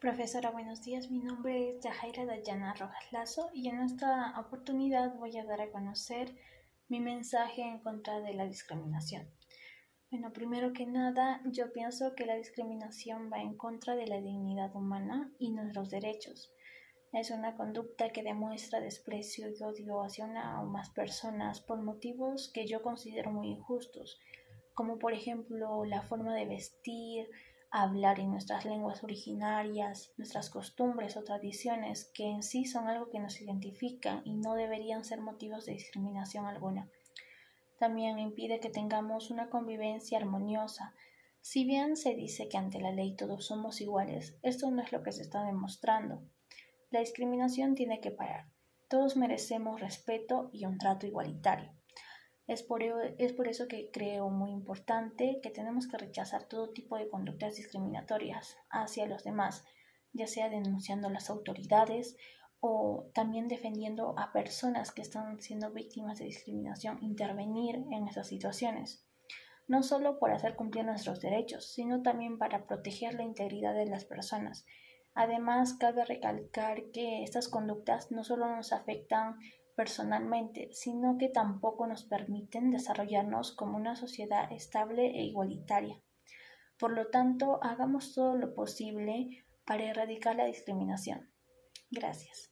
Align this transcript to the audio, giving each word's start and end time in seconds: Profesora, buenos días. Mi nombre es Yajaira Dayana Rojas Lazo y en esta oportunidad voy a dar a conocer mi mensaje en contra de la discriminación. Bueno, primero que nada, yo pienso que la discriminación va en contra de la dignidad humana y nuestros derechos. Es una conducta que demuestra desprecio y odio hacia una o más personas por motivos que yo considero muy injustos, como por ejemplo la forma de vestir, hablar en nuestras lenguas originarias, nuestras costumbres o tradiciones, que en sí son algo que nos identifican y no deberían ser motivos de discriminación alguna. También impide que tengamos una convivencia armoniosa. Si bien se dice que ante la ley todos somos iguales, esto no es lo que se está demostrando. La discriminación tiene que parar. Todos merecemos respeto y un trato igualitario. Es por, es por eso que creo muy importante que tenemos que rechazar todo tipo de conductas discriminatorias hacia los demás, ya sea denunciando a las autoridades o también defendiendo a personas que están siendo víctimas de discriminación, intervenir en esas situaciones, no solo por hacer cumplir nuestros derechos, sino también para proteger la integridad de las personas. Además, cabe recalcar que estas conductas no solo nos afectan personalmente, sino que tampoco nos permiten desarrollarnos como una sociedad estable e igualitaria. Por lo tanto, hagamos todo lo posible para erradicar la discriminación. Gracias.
Profesora, 0.00 0.52
buenos 0.52 0.82
días. 0.82 1.10
Mi 1.10 1.18
nombre 1.18 1.70
es 1.70 1.82
Yajaira 1.82 2.24
Dayana 2.24 2.72
Rojas 2.74 3.10
Lazo 3.10 3.50
y 3.52 3.68
en 3.68 3.80
esta 3.80 4.32
oportunidad 4.38 5.16
voy 5.16 5.36
a 5.36 5.44
dar 5.44 5.60
a 5.60 5.72
conocer 5.72 6.36
mi 6.86 7.00
mensaje 7.00 7.62
en 7.62 7.80
contra 7.80 8.20
de 8.20 8.32
la 8.32 8.46
discriminación. 8.46 9.28
Bueno, 10.08 10.32
primero 10.32 10.72
que 10.72 10.86
nada, 10.86 11.40
yo 11.46 11.72
pienso 11.72 12.14
que 12.14 12.26
la 12.26 12.36
discriminación 12.36 13.28
va 13.32 13.42
en 13.42 13.56
contra 13.56 13.96
de 13.96 14.06
la 14.06 14.20
dignidad 14.20 14.72
humana 14.76 15.32
y 15.40 15.50
nuestros 15.50 15.90
derechos. 15.90 16.52
Es 17.12 17.32
una 17.32 17.56
conducta 17.56 18.10
que 18.10 18.22
demuestra 18.22 18.78
desprecio 18.78 19.48
y 19.48 19.60
odio 19.64 20.00
hacia 20.04 20.26
una 20.26 20.62
o 20.62 20.66
más 20.66 20.90
personas 20.90 21.60
por 21.60 21.82
motivos 21.82 22.52
que 22.54 22.68
yo 22.68 22.82
considero 22.82 23.32
muy 23.32 23.48
injustos, 23.48 24.20
como 24.74 25.00
por 25.00 25.12
ejemplo 25.12 25.84
la 25.84 26.02
forma 26.02 26.36
de 26.36 26.46
vestir, 26.46 27.28
hablar 27.70 28.18
en 28.20 28.30
nuestras 28.30 28.64
lenguas 28.64 29.04
originarias, 29.04 30.12
nuestras 30.16 30.50
costumbres 30.50 31.16
o 31.16 31.24
tradiciones, 31.24 32.10
que 32.14 32.24
en 32.24 32.42
sí 32.42 32.64
son 32.64 32.88
algo 32.88 33.10
que 33.10 33.20
nos 33.20 33.40
identifican 33.40 34.22
y 34.24 34.34
no 34.34 34.54
deberían 34.54 35.04
ser 35.04 35.20
motivos 35.20 35.66
de 35.66 35.72
discriminación 35.72 36.46
alguna. 36.46 36.88
También 37.78 38.18
impide 38.18 38.60
que 38.60 38.70
tengamos 38.70 39.30
una 39.30 39.50
convivencia 39.50 40.18
armoniosa. 40.18 40.94
Si 41.40 41.64
bien 41.64 41.96
se 41.96 42.14
dice 42.14 42.48
que 42.48 42.56
ante 42.56 42.80
la 42.80 42.90
ley 42.90 43.14
todos 43.14 43.46
somos 43.46 43.80
iguales, 43.80 44.36
esto 44.42 44.70
no 44.70 44.82
es 44.82 44.90
lo 44.90 45.02
que 45.02 45.12
se 45.12 45.22
está 45.22 45.44
demostrando. 45.44 46.22
La 46.90 47.00
discriminación 47.00 47.74
tiene 47.74 48.00
que 48.00 48.10
parar. 48.10 48.46
Todos 48.88 49.16
merecemos 49.16 49.80
respeto 49.80 50.50
y 50.52 50.64
un 50.64 50.78
trato 50.78 51.06
igualitario. 51.06 51.70
Es 52.48 52.62
por, 52.62 52.82
es 52.82 53.34
por 53.34 53.46
eso 53.46 53.68
que 53.68 53.90
creo 53.92 54.30
muy 54.30 54.50
importante 54.52 55.38
que 55.42 55.50
tenemos 55.50 55.86
que 55.86 55.98
rechazar 55.98 56.44
todo 56.44 56.70
tipo 56.70 56.96
de 56.96 57.10
conductas 57.10 57.56
discriminatorias 57.56 58.56
hacia 58.70 59.06
los 59.06 59.22
demás, 59.22 59.66
ya 60.14 60.26
sea 60.26 60.48
denunciando 60.48 61.08
a 61.08 61.12
las 61.12 61.28
autoridades 61.28 62.16
o 62.60 63.10
también 63.14 63.48
defendiendo 63.48 64.18
a 64.18 64.32
personas 64.32 64.92
que 64.92 65.02
están 65.02 65.42
siendo 65.42 65.70
víctimas 65.72 66.18
de 66.18 66.24
discriminación, 66.24 66.98
intervenir 67.02 67.84
en 67.92 68.08
esas 68.08 68.28
situaciones, 68.28 69.06
no 69.66 69.82
solo 69.82 70.18
por 70.18 70.32
hacer 70.32 70.56
cumplir 70.56 70.86
nuestros 70.86 71.20
derechos, 71.20 71.70
sino 71.70 72.00
también 72.00 72.38
para 72.38 72.66
proteger 72.66 73.12
la 73.12 73.24
integridad 73.24 73.74
de 73.74 73.84
las 73.84 74.06
personas. 74.06 74.64
Además, 75.12 75.74
cabe 75.74 76.02
recalcar 76.06 76.90
que 76.92 77.24
estas 77.24 77.48
conductas 77.48 78.10
no 78.10 78.24
solo 78.24 78.48
nos 78.56 78.72
afectan 78.72 79.36
personalmente, 79.78 80.70
sino 80.72 81.18
que 81.18 81.28
tampoco 81.28 81.86
nos 81.86 82.02
permiten 82.02 82.72
desarrollarnos 82.72 83.52
como 83.52 83.76
una 83.76 83.94
sociedad 83.94 84.50
estable 84.50 85.06
e 85.06 85.22
igualitaria. 85.22 86.02
Por 86.80 86.90
lo 86.90 87.10
tanto, 87.10 87.60
hagamos 87.62 88.12
todo 88.12 88.34
lo 88.34 88.54
posible 88.54 89.46
para 89.64 89.84
erradicar 89.84 90.34
la 90.34 90.46
discriminación. 90.46 91.30
Gracias. 91.92 92.50